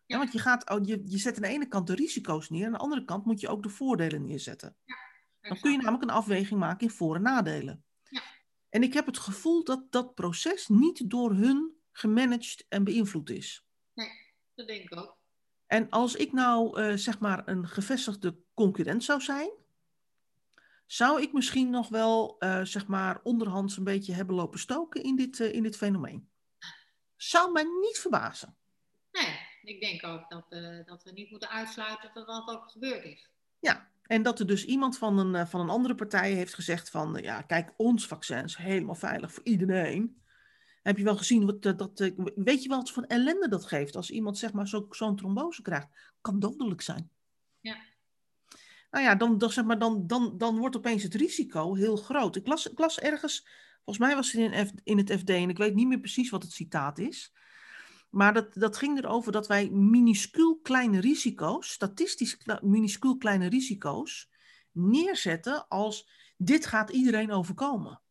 [0.07, 0.17] Ja.
[0.17, 2.77] want je, gaat, je, je zet aan de ene kant de risico's neer, aan de
[2.77, 4.77] andere kant moet je ook de voordelen neerzetten.
[4.85, 4.95] Ja,
[5.49, 7.83] Dan kun je namelijk een afweging maken in voor- en nadelen.
[8.09, 8.21] Ja.
[8.69, 13.65] En ik heb het gevoel dat dat proces niet door hun gemanaged en beïnvloed is.
[13.93, 14.09] Nee,
[14.55, 15.17] dat denk ik ook.
[15.65, 19.49] En als ik nou uh, zeg maar een gevestigde concurrent zou zijn,
[20.85, 25.15] zou ik misschien nog wel uh, zeg maar onderhands een beetje hebben lopen stoken in
[25.15, 26.29] dit, uh, in dit fenomeen.
[27.15, 28.57] Zou mij niet verbazen.
[29.67, 30.45] Ik denk ook dat,
[30.85, 33.29] dat we niet moeten uitsluiten dat dat ook gebeurd is.
[33.59, 37.17] Ja, en dat er dus iemand van een, van een andere partij heeft gezegd van,
[37.21, 40.21] ja, kijk, ons vaccin is helemaal veilig voor iedereen.
[40.83, 44.09] Heb je wel gezien, wat, dat, weet je wel wat voor ellende dat geeft als
[44.09, 45.87] iemand zeg maar zo'n zo trombose krijgt?
[46.21, 47.09] Kan dodelijk zijn.
[47.59, 47.77] Ja.
[48.91, 52.35] Nou ja, dan, dan, zeg maar, dan, dan, dan wordt opeens het risico heel groot.
[52.35, 55.57] Ik las, ik las ergens, volgens mij was het in, in het FD, en ik
[55.57, 57.33] weet niet meer precies wat het citaat is.
[58.09, 64.29] Maar dat, dat ging erover dat wij minuscuul kleine risico's, statistisch minuscuul kleine risico's,
[64.71, 68.01] neerzetten als dit gaat iedereen overkomen.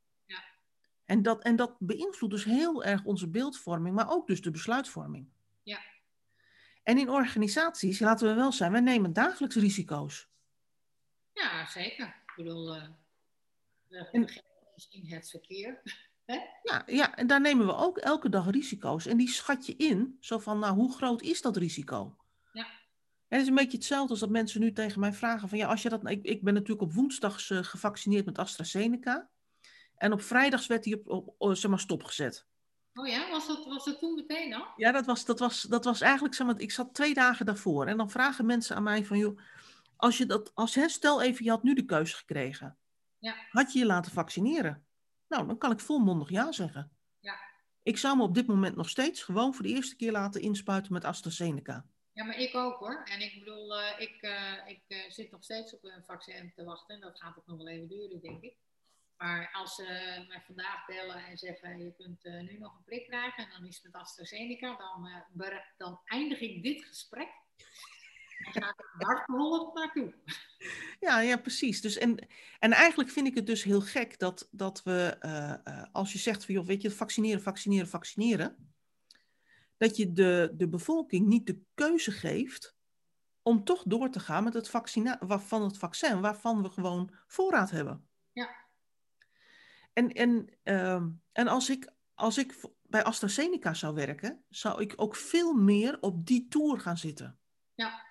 [1.07, 5.29] En dat, en dat beïnvloedt dus heel erg onze beeldvorming, maar ook dus de besluitvorming.
[5.63, 5.81] Ja.
[6.83, 10.29] En in organisaties, laten we wel zijn, wij nemen dagelijks risico's.
[11.33, 12.07] Ja, zeker.
[12.07, 12.89] Ik bedoel, uh,
[13.89, 14.43] we en,
[14.91, 15.83] in het verkeer.
[16.63, 19.07] Ja, ja, en daar nemen we ook elke dag risico's.
[19.07, 22.17] En die schat je in, zo van, nou, hoe groot is dat risico?
[22.53, 22.67] Ja.
[23.29, 25.69] En het is een beetje hetzelfde als dat mensen nu tegen mij vragen van, ja,
[25.69, 29.29] als je dat, ik, ik ben natuurlijk op woensdags uh, gevaccineerd met AstraZeneca.
[29.97, 32.47] En op vrijdags werd hij op, op, op zeg maar, stopgezet.
[32.95, 34.67] Oh ja, was dat, was dat toen meteen al?
[34.77, 37.87] Ja, dat was, dat was, dat was eigenlijk, zeg maar, ik zat twee dagen daarvoor.
[37.87, 39.39] En dan vragen mensen aan mij van, joh,
[39.97, 42.77] als je dat, als, hè, stel even, je had nu de keuze gekregen.
[43.19, 43.35] Ja.
[43.51, 44.86] Had je je laten vaccineren?
[45.29, 46.97] Nou, dan kan ik volmondig ja zeggen.
[47.21, 47.39] Ja.
[47.83, 50.93] Ik zou me op dit moment nog steeds gewoon voor de eerste keer laten inspuiten
[50.93, 51.87] met AstraZeneca.
[52.13, 53.03] Ja, maar ik ook hoor.
[53.05, 56.65] En ik bedoel, uh, ik, uh, ik uh, zit nog steeds op een vaccin te
[56.65, 57.01] wachten.
[57.01, 58.55] Dat gaat ook nog wel even duren, denk ik.
[59.17, 59.83] Maar als ze
[60.29, 63.75] mij vandaag bellen en zeggen: je kunt nu nog een prik krijgen en dan is
[63.75, 65.09] het met AstraZeneca, dan,
[65.77, 67.29] dan eindig ik dit gesprek.
[68.53, 70.15] En ga ik er hardgeholpen naartoe.
[71.01, 71.81] Ja, ja, precies.
[71.81, 72.27] Dus en,
[72.59, 76.45] en eigenlijk vind ik het dus heel gek dat, dat we, uh, als je zegt
[76.45, 78.75] van joh, weet je, vaccineren, vaccineren, vaccineren,
[79.77, 82.77] dat je de, de bevolking niet de keuze geeft
[83.43, 87.71] om toch door te gaan met het vaccina van het vaccin, waarvan we gewoon voorraad
[87.71, 88.09] hebben.
[88.33, 88.57] Ja.
[89.93, 95.17] En, en, uh, en als, ik, als ik bij AstraZeneca zou werken, zou ik ook
[95.17, 97.39] veel meer op die tour gaan zitten.
[97.75, 98.06] Ja.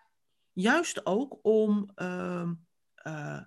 [0.55, 2.49] Juist ook om, uh,
[3.07, 3.41] uh,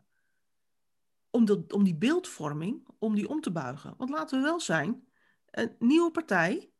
[1.30, 3.94] om, om die beeldvorming, om die om te buigen.
[3.96, 5.08] Want laten we wel zijn,
[5.50, 6.70] een nieuwe partij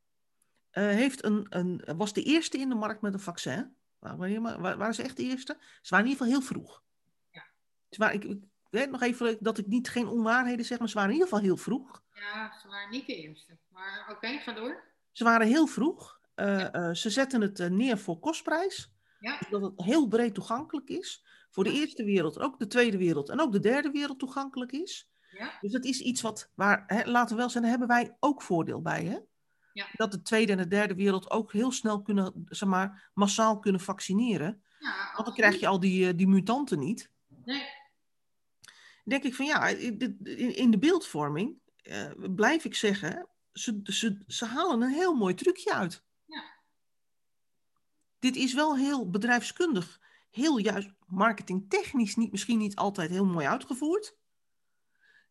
[0.70, 3.76] eh, heeft een, een, was de eerste in de markt met een vaccin.
[3.98, 5.56] Waren ze echt de eerste?
[5.82, 6.82] Ze waren in ieder geval heel vroeg.
[7.30, 7.44] Ja.
[7.90, 8.20] Ze waren,
[8.70, 11.44] ik, nog even dat ik niet geen onwaarheden zeg, maar ze waren in ieder geval
[11.44, 12.02] heel vroeg.
[12.14, 13.58] Ja, ze waren niet de eerste.
[13.68, 14.84] Maar oké, okay, ga door.
[15.12, 16.20] Ze waren heel vroeg.
[16.36, 16.74] Uh, ja.
[16.74, 18.92] uh, ze zetten het uh, neer voor kostprijs.
[19.18, 19.38] Ja.
[19.50, 21.24] Dat het heel breed toegankelijk is.
[21.50, 25.10] Voor de eerste wereld, ook de tweede wereld en ook de derde wereld toegankelijk is.
[25.30, 25.58] Ja.
[25.60, 28.42] Dus dat is iets wat, waar, hè, laten we wel zijn, daar hebben wij ook
[28.42, 29.04] voordeel bij.
[29.04, 29.18] Hè?
[29.72, 29.86] Ja.
[29.92, 33.80] Dat de tweede en de derde wereld ook heel snel kunnen, zeg maar, massaal kunnen
[33.80, 34.62] vaccineren.
[34.78, 37.10] Ja, Want dan krijg je al die, die mutanten niet.
[37.44, 37.76] Nee
[39.08, 44.82] denk ik van ja, in de beeldvorming uh, blijf ik zeggen, ze, ze, ze halen
[44.82, 46.04] een heel mooi trucje uit.
[48.18, 50.00] Dit is wel heel bedrijfskundig,
[50.30, 54.16] heel juist marketingtechnisch niet, misschien niet altijd heel mooi uitgevoerd.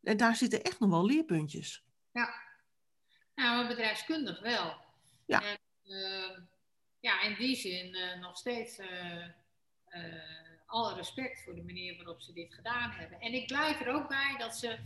[0.04, 1.84] En daar zitten echt nog wel leerpuntjes.
[2.12, 2.34] Ja,
[3.36, 4.78] nou, maar bedrijfskundig wel.
[5.26, 5.42] Ja.
[5.42, 6.38] En, uh,
[7.00, 8.80] ja, in die zin uh, nog steeds
[10.66, 13.20] alle respect voor de manier waarop ze dit gedaan hebben.
[13.20, 14.80] En ik blijf er ook bij dat ze,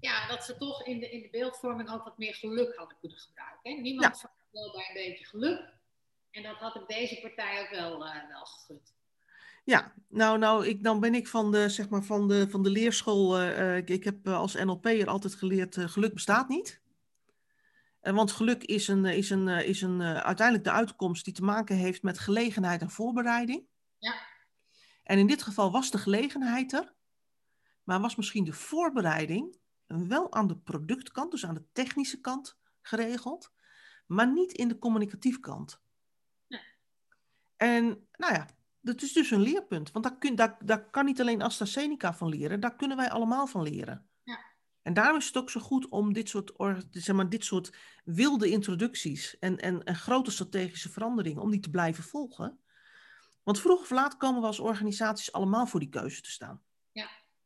[0.00, 3.18] ja, dat ze toch in de, in de beeldvorming ook wat meer geluk hadden kunnen
[3.18, 3.70] gebruiken.
[3.70, 3.80] Hè?
[3.80, 4.30] Niemand ja.
[4.50, 5.78] wel bij een beetje geluk.
[6.30, 8.98] En dat had ik deze partij ook wel, uh, wel gegund.
[9.64, 12.70] Ja, nou, nou ik, dan ben ik van de, zeg maar, van de, van de
[12.70, 13.38] leerschool.
[13.38, 16.80] eh, eh, ik, ik heb als NLP'er altijd geleerd: eh, geluk bestaat niet.
[18.00, 22.02] Want geluk is, een, is, een, is een, uiteindelijk de uitkomst die te maken heeft
[22.02, 23.66] met gelegenheid en voorbereiding.
[23.98, 24.14] Ja.
[25.02, 26.94] En in dit geval was de gelegenheid er,
[27.82, 33.52] maar was misschien de voorbereiding wel aan de productkant, dus aan de technische kant geregeld,
[34.06, 35.80] maar niet in de communicatieve kant.
[37.60, 37.84] En
[38.16, 38.46] nou ja,
[38.80, 39.90] dat is dus een leerpunt.
[39.92, 43.46] Want daar, kun, daar, daar kan niet alleen AstraZeneca van leren, daar kunnen wij allemaal
[43.46, 44.08] van leren.
[44.22, 44.38] Ja.
[44.82, 47.76] En daarom is het ook zo goed om dit soort, or- zeg maar, dit soort
[48.04, 52.58] wilde introducties en, en, en grote strategische veranderingen, om die te blijven volgen.
[53.42, 56.62] Want vroeg of laat komen we als organisaties allemaal voor die keuze te staan.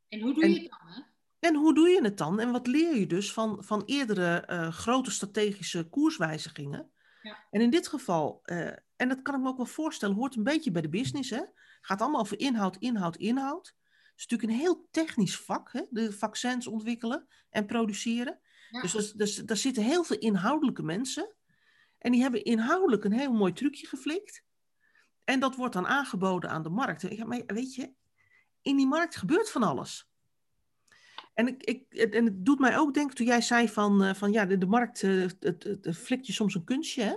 [0.08, 0.88] En hoe doe En- je het dan?
[0.88, 1.00] Hè?
[1.38, 2.40] En hoe doe je het dan?
[2.40, 6.90] En wat leer je dus van, van eerdere eh, grote strategische koerswijzigingen?
[7.22, 7.44] Ja.
[7.50, 10.42] En in dit geval, eh, en dat kan ik me ook wel voorstellen, hoort een
[10.42, 11.30] beetje bij de business.
[11.30, 11.42] Hè?
[11.80, 13.66] Gaat allemaal over inhoud, inhoud, inhoud.
[13.66, 15.82] Het is natuurlijk een heel technisch vak, hè?
[15.90, 18.40] de vaccins ontwikkelen en produceren.
[18.70, 18.80] Ja.
[18.80, 21.34] Dus, dus, dus daar zitten heel veel inhoudelijke mensen.
[21.98, 24.44] En die hebben inhoudelijk een heel mooi trucje geflikt.
[25.24, 27.02] En dat wordt dan aangeboden aan de markt.
[27.16, 27.92] Ja, maar weet je,
[28.62, 30.08] in die markt gebeurt van alles.
[31.34, 34.14] En, ik, ik, het- en het doet mij ook denken, toen jij zei van, eh,
[34.14, 37.02] van ja, de, de markt, eh, het, het, het flikt je soms een kunstje.
[37.02, 37.14] Hè?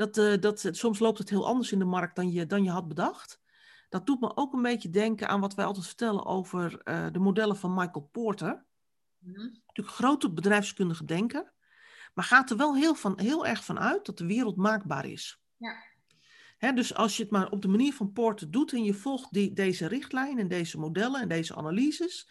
[0.00, 2.64] Dat, eh, dat, het- soms loopt het heel anders in de markt dan je, dan
[2.64, 3.40] je had bedacht.
[3.88, 7.18] Dat doet me ook een beetje denken aan wat wij altijd vertellen over eh, de
[7.18, 8.64] modellen van Michael Porter.
[9.18, 9.40] Mhm.
[9.66, 11.52] Natuurlijk grote bedrijfskundige denker.
[12.14, 15.40] Maar gaat er wel heel, van, heel erg van uit dat de wereld maakbaar is.
[15.56, 15.74] Ja.
[16.56, 19.32] Hè, dus als je het maar op de manier van Porter doet en je volgt
[19.32, 22.28] die, deze richtlijn en deze modellen en deze analyses,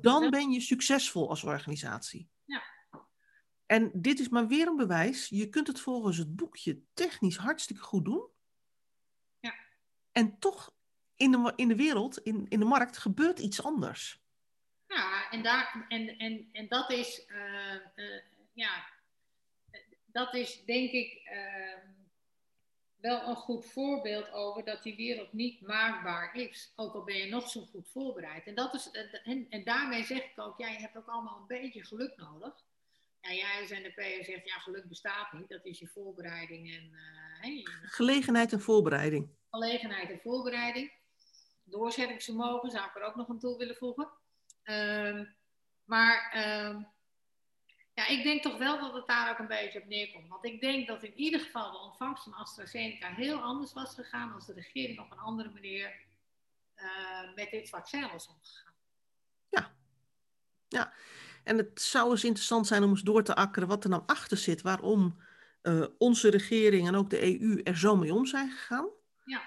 [0.00, 2.28] Dan ben je succesvol als organisatie.
[3.66, 5.28] En dit is maar weer een bewijs.
[5.28, 8.26] Je kunt het volgens het boekje technisch hartstikke goed doen.
[9.40, 9.54] Ja.
[10.12, 10.74] En toch
[11.16, 14.20] in de, in de wereld, in, in de markt, gebeurt iets anders.
[14.88, 18.86] Ja, en, daar, en, en, en dat is, eh, eh, ja,
[20.06, 21.78] dat is denk ik eh,
[22.96, 26.72] wel een goed voorbeeld over dat die wereld niet maakbaar is.
[26.76, 28.46] Ook al ben je nog zo goed voorbereid.
[28.46, 28.90] En, dat is,
[29.24, 32.64] en, en daarmee zeg ik ook, ja, je hebt ook allemaal een beetje geluk nodig.
[33.28, 35.48] Ja, jij NDP'er zegt, ja, geluk bestaat niet.
[35.48, 39.30] Dat is je voorbereiding en eh, Gelegenheid en voorbereiding.
[39.50, 40.92] gelegenheid en voorbereiding.
[41.64, 44.08] Doorzettingsvermogen zou ik er ook nog aan toe willen voegen.
[44.62, 45.24] Ehm,
[45.84, 46.82] maar ehm,
[47.94, 50.28] ja, ik denk toch wel dat het daar ook een beetje op neerkomt.
[50.28, 54.32] Want ik denk dat in ieder geval de ontvangst van AstraZeneca heel anders was gegaan
[54.32, 56.04] als de regering op een andere manier
[56.74, 58.74] eh, met dit vaccin was omgegaan.
[61.46, 64.36] En het zou eens interessant zijn om eens door te akkeren wat er nou achter
[64.36, 64.62] zit.
[64.62, 65.16] Waarom
[65.62, 68.88] eh, onze regering en ook de EU er zo mee om zijn gegaan.
[69.24, 69.40] Ja.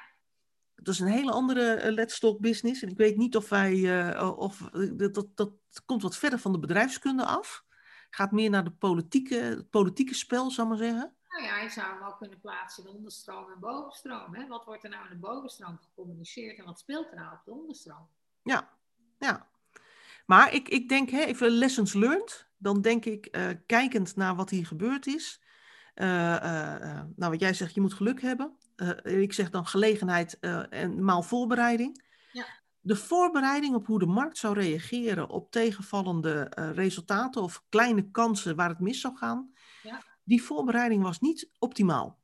[0.75, 2.81] Dat is een hele andere let's talk business.
[2.81, 4.57] En ik weet niet of wij, eh, of,
[4.93, 5.51] dat, dat, dat
[5.85, 7.65] komt wat verder van de bedrijfskunde af.
[8.09, 11.15] Gaat meer naar de politieke, het politieke spel, ik maar zeggen.
[11.27, 14.35] Nou ja, je zou hem ook kunnen plaatsen in onderstroom en bovenstroom.
[14.35, 14.47] Hè?
[14.47, 17.51] Wat wordt er nou in de bovenstroom gecommuniceerd en wat speelt er nou op de
[17.51, 18.07] onderstroom?
[18.43, 18.69] Ja,
[19.17, 19.48] ja.
[20.29, 22.49] Maar ik, ik denk, hè, even lessons learned.
[22.57, 25.41] Dan denk ik, eh, kijkend naar wat hier gebeurd is.
[25.93, 28.57] eh, eh, nou, wat jij zegt, je moet geluk hebben.
[29.03, 30.39] Ik zeg dan gelegenheid
[30.69, 32.03] en maal voorbereiding.
[32.31, 32.45] Ja.
[32.79, 38.69] De voorbereiding op hoe de markt zou reageren op tegenvallende resultaten of kleine kansen waar
[38.69, 39.53] het mis zou gaan.
[39.83, 40.01] Ja.
[40.23, 42.19] Die voorbereiding was niet optimaal.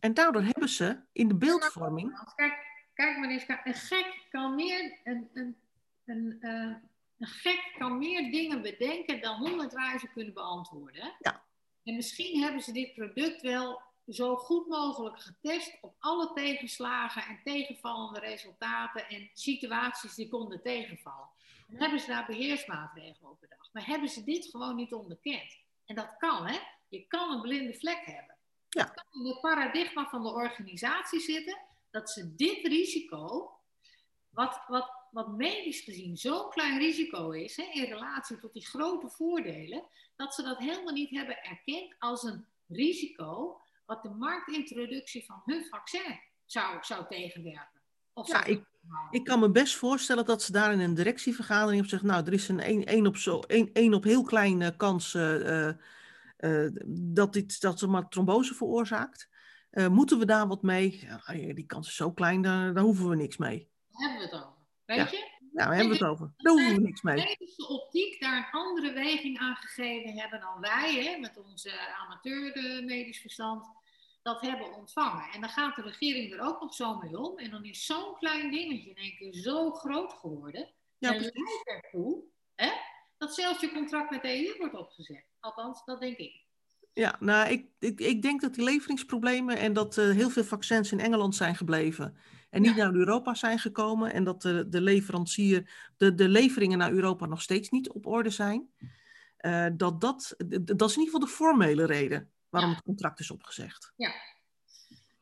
[0.00, 2.32] En daardoor hebben ze in de beeldvorming.
[2.34, 2.58] Kijk,
[2.94, 5.56] kijk maar eens, kijk, een gek kan meer, een, een,
[6.08, 6.74] een, eh,
[7.18, 11.14] een gek kan meer dingen bedenken dan honderd wijzen kunnen beantwoorden.
[11.18, 11.44] Ja.
[11.84, 17.40] En misschien hebben ze dit product wel zo goed mogelijk getest op alle tegenslagen en
[17.44, 21.28] tegenvallende resultaten en situaties die konden tegenvallen.
[21.68, 23.72] En hebben ze daar beheersmaatregelen op bedacht.
[23.72, 25.56] Maar hebben ze dit gewoon niet onderkend?
[25.86, 26.58] En dat kan, hè?
[26.88, 28.36] Je kan een blinde vlek hebben.
[28.68, 28.82] Ja.
[28.84, 31.58] Het kan in het paradigma van de organisatie zitten
[31.90, 33.52] dat ze dit risico,
[34.28, 39.08] wat, wat, wat medisch gezien zo'n klein risico is hè, in relatie tot die grote
[39.08, 39.82] voordelen,
[40.16, 45.64] dat ze dat helemaal niet hebben erkend als een risico wat de marktintroductie van hun
[45.64, 47.80] vaccin zou, zou tegenwerken.
[48.12, 48.66] Of Ja, ik-.
[49.10, 52.32] Ik kan me best voorstellen dat ze daar in een directievergadering hebben gezegd, nou, er
[52.32, 55.74] is een één één op, zo, één, één op heel kleine kans eh, eh,
[56.36, 59.28] eh, dat dit dat ze maar trombose veroorzaakt.
[59.70, 61.00] Moeten we daar wat mee?
[61.00, 63.68] Ja, die kans is zo klein, daar, daar hoeven we niks mee.
[63.90, 64.57] Hebben we het over.
[64.88, 65.08] Weet Ja.
[65.10, 65.36] je?
[65.52, 66.32] Nou, daar hebben we het over.
[66.36, 67.14] Daar hoeven we niks mee.
[67.16, 72.52] medische optiek daar een andere weging aan gegeven hebben dan wij, hè, met onze amateur
[72.52, 73.66] eh, medisch verstand.
[74.22, 75.24] dat hebben ontvangen.
[75.32, 77.38] En dan gaat de regering er ook nog zo mee om.
[77.38, 80.68] En dan is zo'n klein dingetje in één keer zo groot geworden.
[80.98, 82.22] Ja, en leidt ertoe
[82.54, 82.70] hè,
[83.18, 85.24] dat zelfs je contract met de EU wordt opgezet.
[85.40, 86.44] Althans, dat denk ik.
[86.92, 90.92] Ja, nou, ik, ik, ik denk dat die leveringsproblemen en dat eh, heel veel vaccins
[90.92, 92.16] in Engeland zijn gebleven
[92.50, 92.84] en niet Ja.
[92.84, 97.42] naar Europa zijn gekomen en dat de, de leverancier, de, de leveringen naar Europa nog
[97.42, 98.70] steeds niet op orde zijn.
[99.36, 102.76] eh, dat, dat, dat is in ieder geval de formele reden waarom Ja.
[102.76, 103.92] het contract is opgezegd.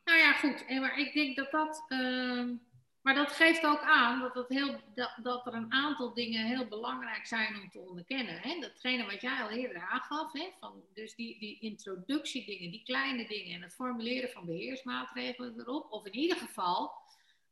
[0.05, 0.65] Nou ja, goed.
[0.67, 1.85] En maar ik denk dat dat.
[1.89, 2.55] ehm,
[3.03, 6.67] maar dat geeft ook aan dat, het heel, dat, dat er een aantal dingen heel
[6.69, 8.39] belangrijk zijn om te onderkennen.
[8.41, 8.61] Hè?
[8.61, 10.33] Datgene wat jij al eerder aangaf.
[10.33, 10.49] Hè?
[10.61, 15.91] Van, dus die, die introductiedingen, die kleine dingen en het formuleren van beheersmaatregelen erop.
[15.93, 16.93] Of in ieder geval,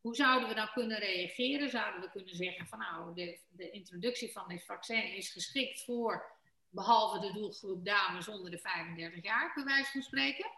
[0.04, 1.70] hoe zouden we dan kunnen reageren?
[1.70, 6.24] Zouden we kunnen zeggen van nou, de, de introductie van dit vaccin is geschikt voor,
[6.70, 10.50] behalve de doelgroep dames onder de 35 jaar, bij wijze van spreken.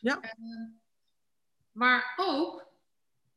[0.00, 0.20] Ja.
[0.20, 0.70] Ehm,
[1.72, 2.66] maar ook,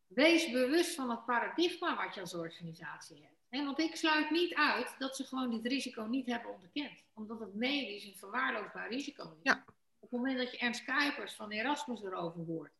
[0.07, 3.63] wees bewust van het paradigma wat je als organisatie hebt.
[3.63, 7.03] Want ik sluit niet uit dat ze gewoon dit risico niet hebben onderkend.
[7.13, 9.39] Omdat het medisch een verwaarloosbaar risico is.
[9.43, 9.63] Ja.
[9.99, 12.71] Op het moment dat je Ernst Kuipers van Erasmus erover hoort.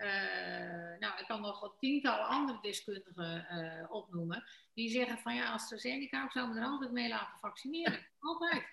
[0.00, 4.44] Eh, nou, ik kan nog wat tientallen andere deskundigen eh, opnoemen.
[4.74, 8.06] Die zeggen van ja, AstraZeneca, ik zou me er altijd mee laten vaccineren.
[8.20, 8.66] Altijd.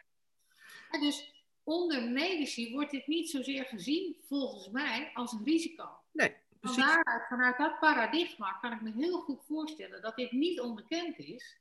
[0.92, 5.90] En dus onder medici wordt dit niet zozeer gezien, volgens mij, als een risico.
[6.12, 6.84] Nee, precies.
[6.84, 11.58] Vandaar, vanuit dat paradigma kan ik me heel goed voorstellen dat dit niet onbekend is.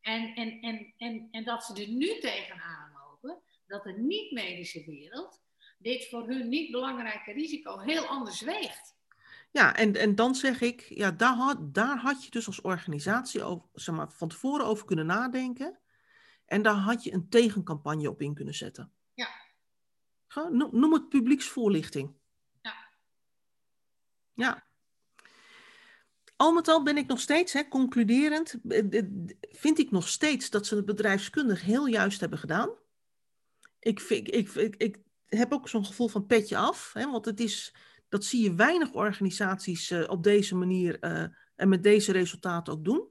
[0.00, 5.40] En, en, en, en, en dat ze er nu tegenaan lopen, dat de niet-medische wereld
[5.78, 8.91] dit voor hun niet belangrijke risico heel anders weegt.
[9.52, 13.42] Ja, en, en dan zeg ik, ja, daar had, daar had je dus als organisatie
[13.42, 15.78] over, zeg maar, van tevoren over kunnen nadenken.
[16.46, 18.92] En daar had je een tegencampagne op in kunnen zetten.
[19.14, 19.28] Ja.
[20.50, 22.14] Noem het publieksvoorlichting.
[22.60, 22.74] Ja.
[24.34, 24.66] Ja.
[26.36, 29.04] Al met al ben ik nog steeds, hè, concluderend, eh, eh,
[29.40, 32.70] vind ik nog steeds dat ze het bedrijfskundig heel juist hebben gedaan.
[33.78, 37.40] Ik, vind, ik, ik, ik heb ook zo'n gevoel van petje af, hè, want het
[37.40, 37.74] is,
[38.12, 41.24] dat zie je weinig organisaties eh, op deze manier eh,
[41.56, 43.08] en met deze resultaten ook doen.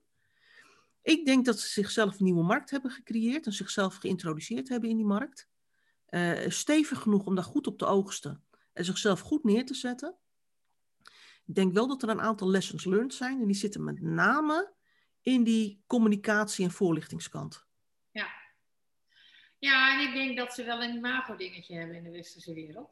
[1.02, 4.96] Ik denk dat ze zichzelf een nieuwe markt hebben gecreëerd en zichzelf geïntroduceerd hebben in
[4.96, 5.50] die markt.
[6.06, 10.18] Eh, stevig genoeg om daar goed op te oogsten en zichzelf goed neer te zetten.
[11.46, 14.74] Ik denk wel dat er een aantal lessons learned zijn en die zitten met name
[15.22, 17.66] in die communicatie- en voorlichtingskant.
[19.58, 22.90] Ja, en ik denk dat ze wel een imago-dingetje hebben in de westerse wereld.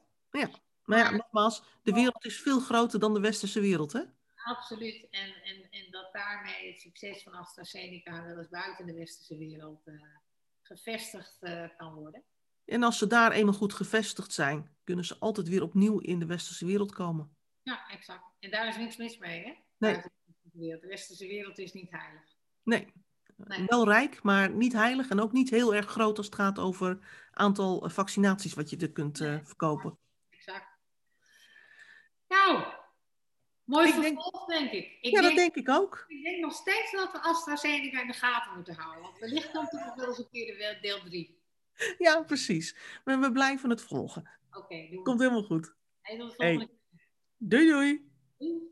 [0.90, 4.02] Maar ja, nogmaals, de wereld is veel groter dan de westerse wereld, hè?
[4.36, 5.08] Absoluut.
[5.10, 9.88] En, en, en dat daarmee het succes van AstraZeneca wel eens buiten de westerse wereld
[9.88, 9.94] eh,
[10.62, 12.24] gevestigd eh, kan worden.
[12.66, 16.26] En als ze daar eenmaal goed gevestigd zijn, kunnen ze altijd weer opnieuw in de
[16.26, 17.36] westerse wereld komen.
[17.64, 18.24] Ja, exact.
[18.40, 19.54] En daar is niks mis mee, hè?
[19.78, 20.02] Nee.
[20.42, 21.58] De westerse wereld.
[21.58, 22.22] Is niet heilig.
[22.64, 22.94] Nee,
[23.36, 23.66] Nee.
[23.66, 27.00] wel rijk, maar niet heilig en ook niet heel erg groot als het gaat over
[27.32, 29.98] aantal eh, vaccinaties wat je er kunt verkopen.
[32.30, 32.64] Nou,
[33.64, 34.98] mooi Ik denk- vervolg, denk ik.
[35.02, 36.06] Ik, Ja, dat denk, denk ik ook.
[36.08, 39.02] ik denk nog steeds dat we AstraZeneca in de gaten moeten houden.
[39.04, 41.38] Want wellicht komt er nog wel eens een keer de deel 3.
[41.98, 42.76] Ja, precies.
[43.06, 44.30] Maar we blijven het volgen.
[44.52, 45.02] Oké, we.
[45.04, 45.74] Komt helemaal goed.
[46.02, 46.54] Hey, tot de Hey.
[46.56, 46.78] volgende
[47.38, 47.68] Doei.
[48.38, 48.72] Doei.